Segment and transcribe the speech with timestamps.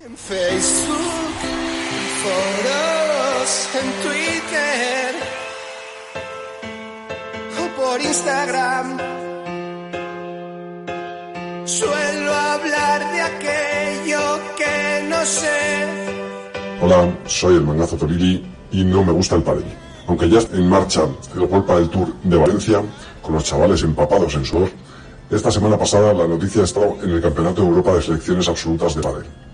[0.00, 5.14] En Facebook, en foros, en Twitter
[7.58, 8.96] o por Instagram.
[11.64, 14.20] Suelo hablar de aquello
[14.56, 15.88] que no sé.
[16.80, 19.64] Hola, soy el mangazo Torili y no me gusta el pádel.
[20.06, 22.82] Aunque ya está en marcha el World del Tour de Valencia,
[23.20, 24.70] con los chavales empapados en sudor,
[25.28, 28.94] esta semana pasada la noticia ha estado en el Campeonato de Europa de Selecciones Absolutas
[28.94, 29.47] de Pádel.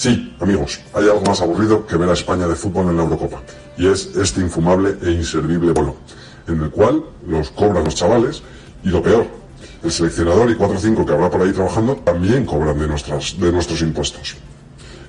[0.00, 3.42] Sí, amigos, hay algo más aburrido que ver a España de fútbol en la Eurocopa,
[3.76, 5.94] y es este infumable e inservible vuelo,
[6.48, 8.42] en el cual los cobran los chavales,
[8.82, 9.26] y lo peor,
[9.82, 13.38] el seleccionador y 4 o 5 que habrá por ahí trabajando también cobran de, nuestras,
[13.38, 14.36] de nuestros impuestos.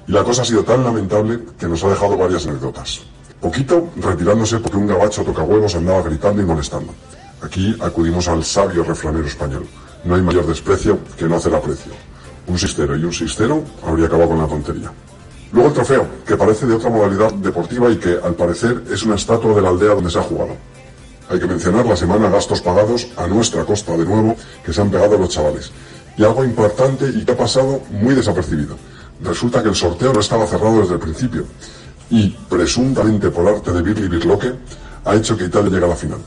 [0.09, 2.99] Y la cosa ha sido tan lamentable que nos ha dejado varias anécdotas.
[3.39, 6.93] Poquito retirándose porque un gabacho toca huevos andaba gritando y molestando.
[7.41, 9.65] Aquí acudimos al sabio refranero español.
[10.03, 11.93] No hay mayor desprecio que no hacer aprecio.
[12.47, 14.91] Un sistero y un sistero habría acabado con la tontería.
[15.53, 19.15] Luego el trofeo, que parece de otra modalidad deportiva y que al parecer es una
[19.15, 20.55] estatua de la aldea donde se ha jugado.
[21.29, 24.89] Hay que mencionar la semana gastos pagados a nuestra costa de nuevo que se han
[24.89, 25.71] pegado los chavales.
[26.17, 28.75] Y algo importante y que ha pasado muy desapercibido.
[29.23, 31.45] Resulta que el sorteo no estaba cerrado desde el principio.
[32.09, 34.53] Y presuntamente por arte de Birli Birloque
[35.05, 36.19] ha hecho que Italia llegue a la final.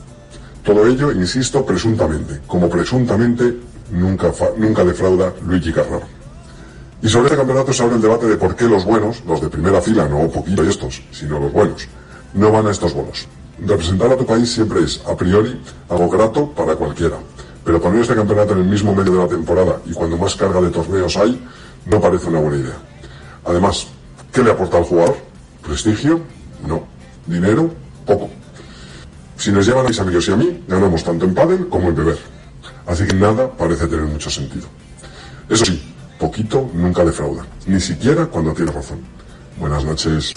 [0.63, 2.41] Todo ello, insisto, presuntamente.
[2.47, 3.55] Como presuntamente
[3.91, 6.14] nunca, nunca defrauda Luigi Carraro.
[7.05, 9.47] Y sobre este campeonato se abre el debate de por qué los buenos, los de
[9.47, 11.87] primera fila, no poquito y estos, sino los buenos,
[12.33, 13.27] no van a estos bolos.
[13.59, 17.17] Representar a tu país siempre es, a priori, algo grato para cualquiera.
[17.63, 20.59] Pero poner este campeonato en el mismo medio de la temporada y cuando más carga
[20.59, 21.39] de torneos hay,
[21.85, 22.77] no parece una buena idea.
[23.45, 23.85] Además,
[24.33, 25.15] ¿qué le aporta al jugador?
[25.61, 26.21] ¿Prestigio?
[26.67, 26.87] No.
[27.27, 27.69] ¿Dinero?
[28.03, 28.31] Poco.
[29.37, 31.95] Si nos llevan a mis amigos y a mí, ganamos tanto en pádel como en
[31.97, 32.17] beber.
[32.87, 34.65] Así que nada parece tener mucho sentido.
[35.47, 38.99] Eso sí, poquito nunca defrauda, ni siquiera cuando tiene razón.
[39.59, 40.33] Buenas noches.